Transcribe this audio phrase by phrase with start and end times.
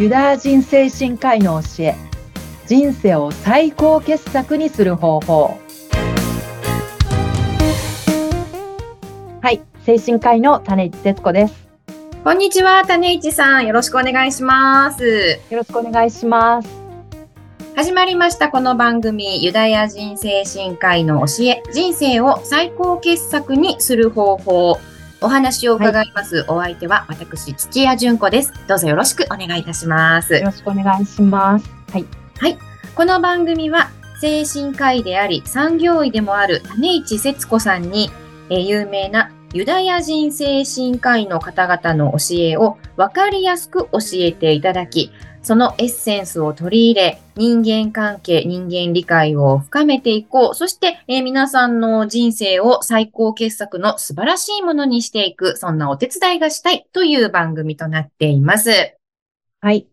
[0.00, 1.94] ユダヤ人精神科医の教え
[2.66, 5.58] 人生を最高傑作にする方法。
[9.42, 11.68] はい精神科医の種市節子です。
[12.24, 13.66] こんにちは種市さん。
[13.66, 15.38] よろしくお願いします。
[15.50, 16.68] よろしくお願いします。
[17.76, 21.62] 始まりましたこの番組ユダヤ人精神科医の教え。
[21.74, 24.80] 人生を最高傑作にする方法
[25.22, 26.36] お話を伺います。
[26.36, 28.52] はい、お相手は私、土屋純子です。
[28.66, 30.34] どうぞよろしくお願いいたします。
[30.34, 31.70] よろしくお願いします。
[31.92, 32.06] はい。
[32.38, 32.58] はい。
[32.94, 38.10] この番組は、精神科医であり、産業医でもある種市節子さんに、
[38.48, 50.54] えー、有名なユダヤ人精神科医の方々の教えを分かりやすく教えていただき、そのエッセンスを取り入れ、人間関係、人間理解を深めていこう。
[50.54, 58.70] そして、えー、皆さんの人生を最高傑作の素晴らしいものにしていく、そんなお手伝いがしたいという番組となっています。
[59.60, 59.86] はい。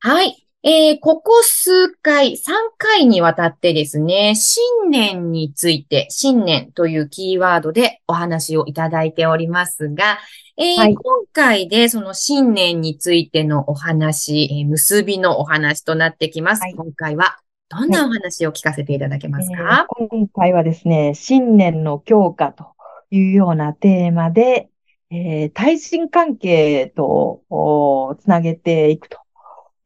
[0.00, 0.49] はい。
[0.62, 2.36] えー、ここ数回、3
[2.76, 10.18] 回にわたってですね、新年について、新年というキーワードでお話をいただいておりますが、
[10.58, 16.60] えーはい、今回でその新年についてのお話、えー、結びのお話となってきます。
[16.60, 17.38] はい、今回は
[17.70, 22.74] どんなお話を聞かせていただけますか、はいえー、今回はですね、新年の強化と
[23.10, 24.68] いうようなテーマで、
[25.10, 29.16] えー、対人関係とつなげていくと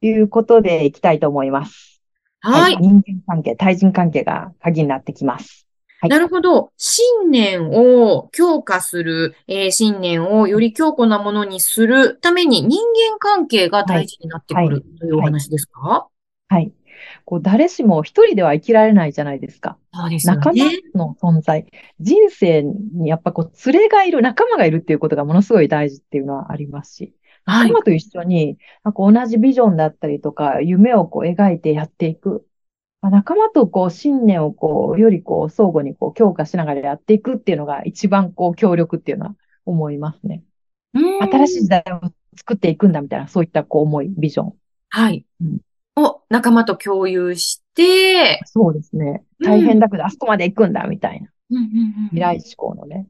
[0.07, 2.03] いうことでいきたいと思います。
[2.41, 2.77] はい。
[2.77, 5.67] 人間関係、対人関係が鍵になってきます。
[6.01, 6.73] はい、なるほど。
[6.77, 12.79] 信念を強化する、えー、信念をより強固なものにするために人
[13.11, 16.09] 間関係が大事になってくる、というお話ですか、は
[16.51, 16.73] い、はい。
[17.25, 19.79] こう誰しも一人では生きられないじゃないですか。
[19.95, 20.37] そうですね。
[20.37, 21.67] 仲間の存在。
[22.01, 27.15] 人生にやっぱこう連れがいる、仲間がいるっていうことがものすごい大事っていうのはありますし。
[27.47, 32.47] 仲間と一緒に、なんか同じビジョンだったりとか、夢をこう描いてやっていく。
[33.01, 39.37] まあ、仲間とこう信念をこう、よりこう相互にこう強化しながらやっていくっていうのが一番こう協力っていうのは
[39.67, 40.43] 思いますね。
[40.95, 44.53] 新しい時代を作っていくんだみたいな、そういったこう思い、ビジョン。
[44.89, 45.27] はい。
[45.41, 45.59] うん、
[45.97, 49.25] を仲間と共有して、そうですね。
[49.45, 51.29] 大変だけど、あそこまで行くんだみたいな。
[52.11, 53.07] 未来志向のね、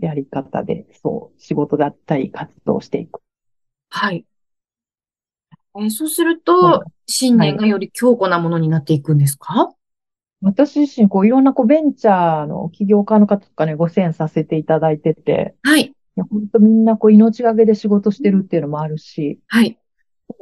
[0.00, 3.20] やり方で、そう、仕事だったり活動していく。
[3.90, 4.24] はい。
[5.76, 9.72] えー、そうすると、信念がより強固なものになっていくんですか、
[10.40, 15.82] 私自身、こう、いろんな、こう、ベンチャーの起業家の方とかね、ご支援させていただいてて、はい。
[15.82, 19.78] いや、本当みんな、こう、命がけで仕事してるっていうのもあるし、はい。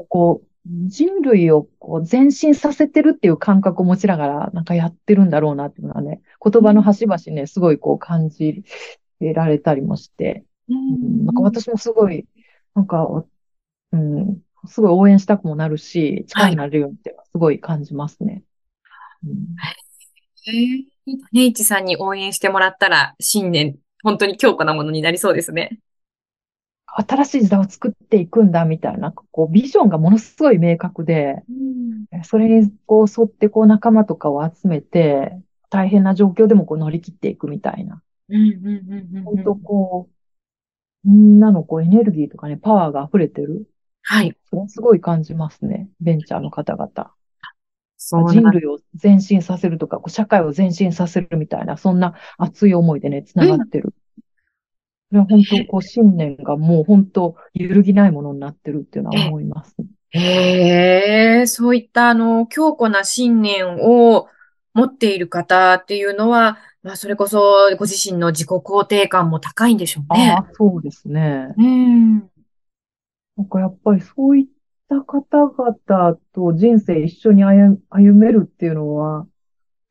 [0.09, 0.47] こう、
[0.87, 8.65] 人類をこう前進させてるっていう感覚を持ちながら、なんかやってるんだろうなっていうのはね、言葉の端々ね、すごいこう感じ
[9.21, 12.27] られたりもして、うん、なんか私もすごい、
[12.75, 13.25] なんか、
[13.93, 18.43] うん、すごい応援したくもなるし、力になれるようにってすごい感じますね。
[19.56, 19.71] は
[20.53, 25.78] い、うん、ネイチさんに応援してもらったら、信念、本当に強固なものになりそうですね。
[26.87, 31.43] 新しい時代を作っていくんだみたいな、こう、ビジョンがものすごい明確で、
[32.10, 35.38] うん、それにこう沿ってこう仲間とかを集めて、
[35.69, 38.03] 大変な状況でもこう乗り切っていくみたいな。
[38.28, 40.09] 本当こ
[41.04, 43.69] う、みんなのこうエネルギーとかね、パワーが溢れてる。
[44.03, 44.37] はい。
[44.69, 45.88] すごい感じますね。
[46.00, 47.12] ベンチャーの方々。
[47.97, 53.94] そう人類を前進させるとか、社会を前進させるみたいな、そんな熱い思いでね、繋がってる。
[55.12, 59.87] うん、本当、こう、信念がもう本当、揺るぎないものになってるっていうのは思います、ね。
[60.10, 64.28] へえ、そういったあの、強固な信念を
[64.75, 70.31] 持っている方っていうのは、まあ、それこそご自身の自己肯定感も高いんでしょうね。
[70.31, 71.49] ああ、そうですね。
[71.59, 72.19] うん。
[72.21, 74.47] なんかやっぱりそういっ
[74.89, 77.81] た方々と人生一緒に歩
[78.15, 79.27] めるっていうのは、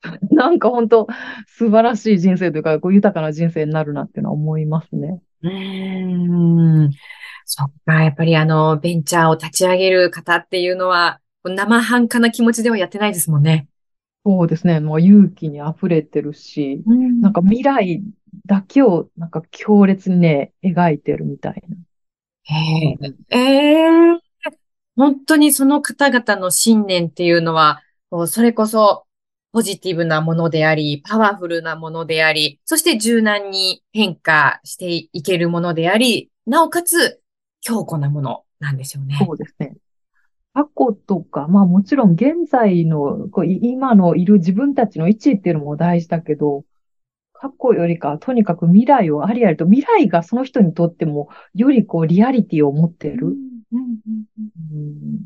[0.31, 1.05] なんか本当
[1.47, 5.19] 素晴らしい人生というか、こう豊かな人生になるなっていうのは思いますね。
[5.43, 6.91] うん。
[7.43, 13.67] そっか、やっぱりあの、ベンチャーを立ち上げる方っていうのは、生半可な気持ちではやってないですもんね。
[14.25, 14.79] そうですね。
[14.79, 18.03] もう勇気に溢れてるし、うん、なんか未来
[18.47, 21.77] だけをなんか強烈にね、描いてるみたいな。
[22.43, 22.55] へ
[23.31, 24.19] え、えー、
[24.95, 27.83] 本当にその方々の信念っていうのは、
[28.27, 29.05] それこそ
[29.51, 37.21] ポジティブなものであり、パワフルなものであり、そして柔軟に変化していけるものであり、なおかつ
[37.61, 39.17] 強固なものなんでしょうね。
[39.23, 39.75] そうですね。
[40.55, 46.63] 過去とか、まあもちろん現在の、こう今のいる自分たちの位置っていうのも大事だけど、
[47.33, 53.27] 過去よりか、とにかく未来をありありと、未来がその人にとっても、よりこう、リアリティを持っている。
[53.27, 53.35] うん
[53.73, 54.25] うん
[54.71, 55.17] うん。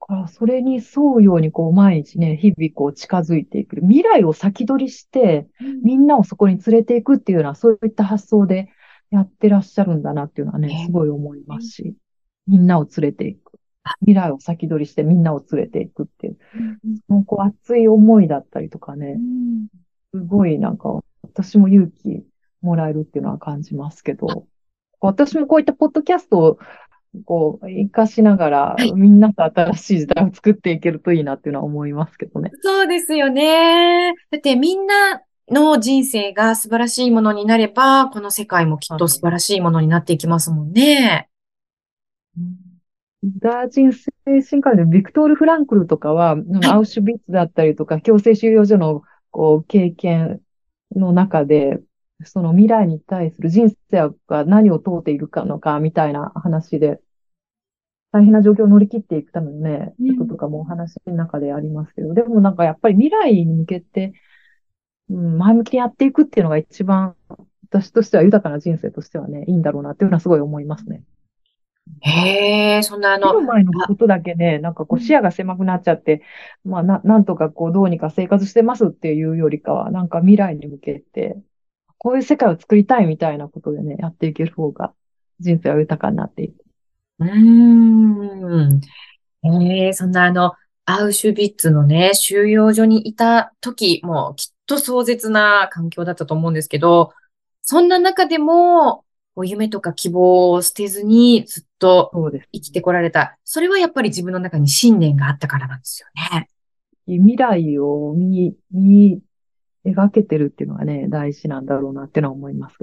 [0.00, 3.76] だからそれに沿うようにこう毎日ね、日々こう近づいていく。
[3.82, 8.70] 未来を先取りして、うんみんなをそこに連れていくっていうような、そういった発想で
[9.10, 11.94] やってらっしゃるんだなっていうのはえね、すごい思いますし、
[12.46, 13.49] みんなを連れていく。
[14.00, 16.38] 未来を先取りしてみんなを連れていくっていう、
[17.08, 19.16] もうこう熱い思いだったりとかね、
[20.14, 22.24] すごいなんか私も勇気
[22.62, 24.46] もらえるっていうのは感じますけど、
[25.00, 26.58] 私もこういったポッドキャストを
[27.24, 32.50] こう活かしながらはい、みんなと新しい時代を作っていけるといいなっていうのは思いますけどね。
[32.62, 34.14] そうですよね。
[34.30, 41.28] だってみんなの人生が素晴らしいものになれば、この世界もきっと素晴らしいものになっていきますもんね。
[43.22, 44.08] ユダヤ人精
[44.42, 46.36] 神科医のビクトール・フランクルとかは、
[46.70, 50.40] アウシュビッツだったりとか、強制収容所のこう経験
[50.96, 51.80] の中で、
[52.24, 57.00] その未来に対する人生が何を問うているかのか、みたいな話で、
[58.12, 64.12] 大変な状況を乗り切っていくためのね、うんこととかもお話の中でありますけど、でもなんかやっぱり未来に向けて、
[65.10, 67.14] うん、前向きにやっていくっていうのが一番、
[67.70, 71.04] 私としては豊かな人生としてはね、いいんだろうなっていうのはすごい思いますね。
[72.02, 76.22] へえ、そんなあ目のの、前のことだけね、なんかこううん視野が狭くなっちゃって、
[76.64, 81.36] まあな、なんとかこうどうにか生活してますっていうよりかは、なんか未来に向けて、
[81.98, 84.94] こういう世界を作りたいみたいなことでね、やっていける方が
[85.40, 86.64] 人生は豊かになっていく。
[87.18, 88.80] うーん。
[89.42, 90.52] ええ、そんなあの、
[90.86, 97.12] アウシュビッツのね、収容所にいた時もきっと壮絶な環境だったと思うんですけど、
[97.62, 99.04] そんな中でも、
[99.44, 102.48] 夢とか希望を捨てずにずっとそうです。
[102.52, 103.38] 生きてこられた。
[103.44, 106.48] それはやっぱり自分の中に信念があったからなんですよね。
[107.06, 109.20] 未来を見、見
[109.84, 112.76] 描けてるっていうのがね、大事なんだろうなっていうのは思います。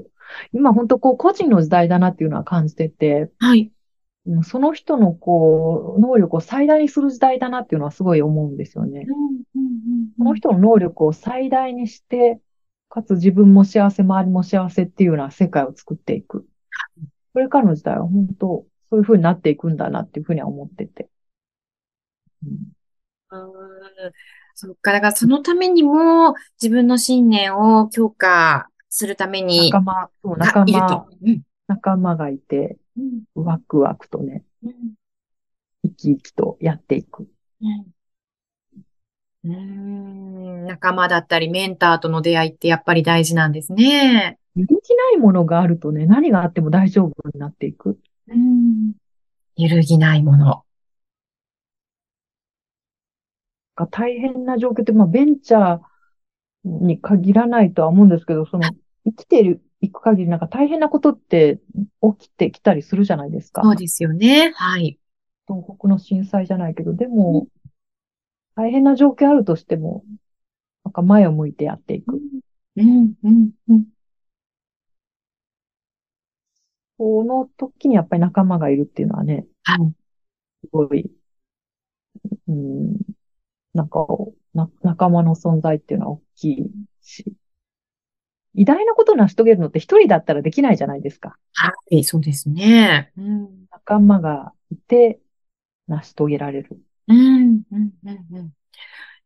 [0.52, 3.62] 今本当こう個人の時代だなっていうのは感じてて、はい。
[3.62, 9.08] うんその人のこう、能力を最大にする時代だなっていうのはすごい思うんですよね。
[10.18, 12.42] その人の能力を最大にして、
[12.90, 16.46] かつ自分も幸せ、周りも幸せっていうような世界を作っていく。
[17.34, 21.10] これからの時代は本当、そういう風になっていくんだなっていうふうには思ってて。
[22.46, 22.78] うん
[23.30, 24.12] うーん
[24.60, 31.08] そっか、だからそのためにも自分の信念を強化するために仲間、そう、が仲間、。
[31.22, 32.78] うん仲間がいて、
[33.36, 34.44] ワクワクとね、
[35.84, 37.28] 生き生きとやっていく。
[37.62, 37.86] うん
[39.44, 44.38] うーん仲間だったりメンターとの出会いってやっぱり大事なんですね。
[44.56, 48.00] 揺るぎないものがあるとね、何があっても大丈夫になっていく。
[49.56, 50.64] 揺るぎないもの。
[53.76, 55.82] が大変な状況って、まあ、ベンチャー
[56.66, 58.70] に限らないとは思うんですけど、その、
[59.06, 61.60] 生きている、いく限りなんか大変なことって
[62.20, 63.62] 起きてきたりするじゃないですか。
[63.64, 64.52] そうですよね。
[64.56, 65.00] はい。
[65.48, 67.48] 東北の震災じゃないけど、でも、
[68.56, 70.04] 大変な状況あるとしても、
[70.84, 72.20] なんか前を向いてやっていく。
[72.76, 73.86] うん、うん、うん。
[76.98, 79.94] この時にやっぱり仲間がいるっていうのはね、はい。
[80.64, 81.12] すごい、
[82.48, 82.98] うん、
[83.74, 84.06] なんか、
[84.54, 86.72] な、仲間の存在っていうのは大きい
[87.02, 87.26] し、
[88.56, 91.38] 偉大なことを成し遂げるのって一人だったらできないじゃないですか。
[91.54, 93.12] はい、そうですね。
[93.18, 93.66] うん。
[93.72, 95.20] 仲間がいて
[95.88, 96.82] 成し遂げられる。
[97.08, 97.18] うん、
[97.72, 98.52] うん、うん、うん。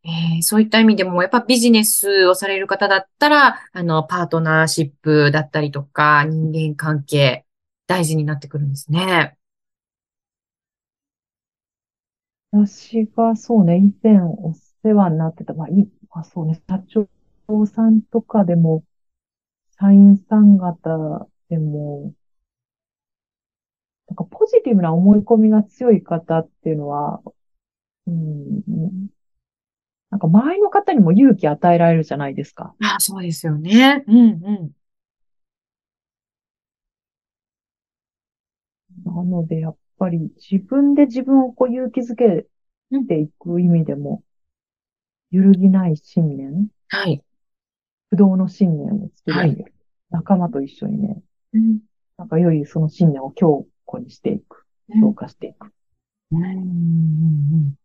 [0.03, 7.45] えーそういった意味でも、やっぱビジネスをされる方だったら、あの、パートナーシップだったりとか、人間関係、
[7.91, 9.37] 大事になってくるんですね。
[12.51, 18.83] 私がそうね、以前お世話になってた、まあ、い、まあ、そうね、社長さんとかでも、
[19.79, 22.13] 社員さん方でも、
[24.07, 27.21] なんかポジティブな思い込みが強い方っていうのは、
[28.07, 28.61] うん、
[30.09, 32.75] なんか周りの方にも勇気与えられるじゃないですか。
[32.81, 34.03] あ、そうですよね。
[34.07, 34.71] うん、うん。
[39.11, 42.47] なので、やっぱり自分で自分をこう勇気づけ
[43.07, 44.23] ていく意味でも、
[45.31, 47.23] 揺るぎない信念、はい。
[48.09, 49.73] 不動の信念を作り上げる。
[50.09, 51.21] 仲間と一緒にね、
[51.53, 51.79] うん、
[52.17, 54.65] なんかよりその信念を強固にしていく、
[54.99, 55.71] 強化していく。
[56.31, 57.75] うん、うん、うん。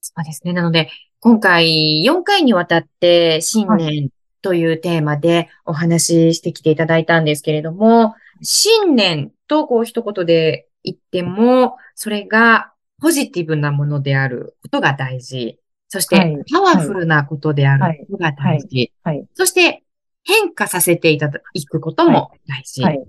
[0.00, 0.52] そうですね。
[0.52, 4.10] なので、今回4回にわたって信念
[4.42, 15.58] というテーマでお話ししてきていただいたんですけれども、信念とこう一言で言っても、それがポジティブなものであることが大事。
[15.88, 18.92] そしはいてパワフルなことであることが大事。
[19.02, 19.26] はい。
[19.34, 19.82] そして
[20.24, 22.82] 変化させていただくことも大事。
[22.82, 23.04] はい。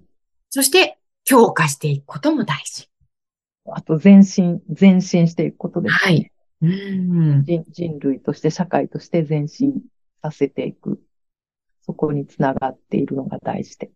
[0.50, 2.89] そして強化していくことも大事。
[3.68, 5.98] あと前進、前進していくことです、ね。
[5.98, 6.32] はい。
[6.62, 7.44] うん。
[7.44, 9.82] 人人類として、社会として前進
[10.22, 11.01] させていく。
[11.82, 13.92] そこにつながっているのが大事で。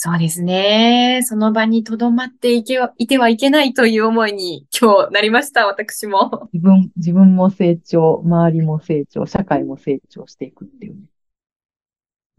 [0.00, 1.22] そうですね。
[1.24, 6.48] その場に留まっていけはいてはいけないという思いに今日なりました、私も。
[6.52, 11.00] 自分、自分も成長、周りも成長、社会も成長していくっていうね。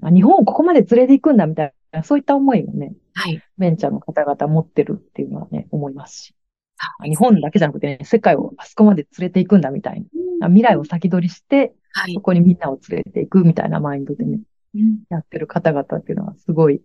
[0.04, 3.44] あ日本をここまで連れていくんだみたいな、そういった思いをね、はい。
[3.58, 6.36] ベンチャーの方々持ってるっていうのはね、思いますし。
[6.78, 10.06] あ日本だけじゃなくてね、世界をあそこまで連れていくんだみたい
[10.40, 10.48] な。
[10.48, 12.22] 未来を先取りして、はいそ。
[12.22, 14.40] こにみんなを連れていくみたいなマインドでね、
[14.76, 16.82] うんやってる方々っていうのはすごい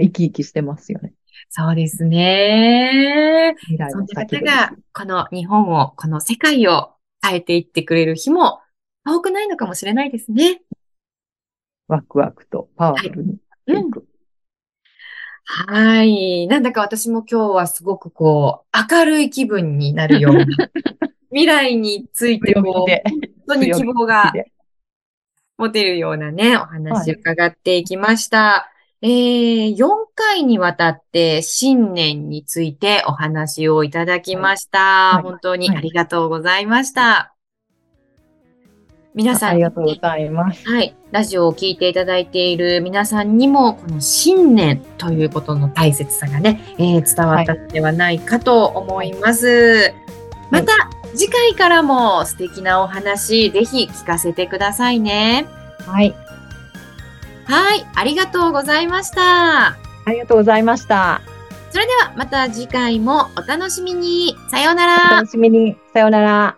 [0.00, 1.12] 生き生きしてますよね。
[1.48, 3.54] そうですね。
[3.90, 8.60] そんな方が、この日本を、この世界を変えていってくれる日も
[9.04, 10.62] 遠くないのかもしれないですね。
[11.86, 14.06] ワクワクとパワフルになっていく。
[15.44, 16.46] はい。
[16.46, 20.44] なんだか私も今日はすごくこう、明るい気分になるような、
[21.30, 23.10] 未来について強こう。
[23.10, 24.30] 本当に希望が
[25.56, 28.70] 持てるようなね、お話を伺っていきました。
[29.00, 34.78] えー、4回にわたって新年についてお話をいただきました。
[35.14, 37.34] はい本当にはいありがとうございました。
[39.14, 40.68] 皆さんにありがとうございます。
[40.68, 40.94] はい。
[41.10, 49.92] ラジオを聞いていただいている皆さんにも、この信念ということの大切さがね、えー伝わったのではないかと思います。
[50.50, 50.72] また、
[51.14, 55.46] 次回からも素敵なお話、ぜひ聞かせてくださいね。
[55.86, 56.14] はい。
[57.48, 57.86] はい。
[57.94, 59.68] ありがとうございました。
[59.68, 59.76] あ
[60.08, 61.22] りがとうございました。
[61.70, 64.36] それではまた次回もお楽しみに。
[64.50, 64.96] さようなおら。
[65.16, 65.74] 楽しみに。
[65.94, 66.57] さようなら。